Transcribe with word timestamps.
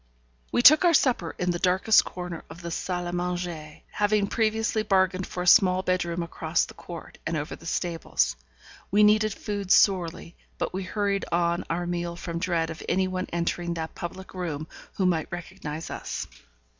We 0.51 0.63
took 0.63 0.83
our 0.83 0.95
supper 0.95 1.35
in 1.37 1.51
the 1.51 1.59
darkest 1.59 2.05
corner 2.05 2.43
of 2.49 2.63
the 2.63 2.71
salle 2.71 3.05
à 3.05 3.13
manger, 3.13 3.81
having 3.91 4.25
previously 4.25 4.81
bargained 4.81 5.27
for 5.27 5.43
a 5.43 5.45
small 5.45 5.83
bedroom 5.83 6.23
across 6.23 6.65
the 6.65 6.73
court, 6.73 7.19
and 7.23 7.37
over 7.37 7.55
the 7.55 7.67
stables. 7.67 8.35
We 8.89 9.03
needed 9.03 9.31
food 9.31 9.69
sorely; 9.69 10.35
but 10.57 10.73
we 10.73 10.81
hurried 10.81 11.25
on 11.31 11.65
our 11.69 11.85
meal 11.85 12.15
from 12.15 12.39
dread 12.39 12.71
of 12.71 12.81
any 12.89 13.07
one 13.07 13.27
entering 13.31 13.75
that 13.75 13.93
public 13.93 14.33
room 14.33 14.67
who 14.93 15.05
might 15.05 15.31
recognize 15.31 15.91
us. 15.91 16.25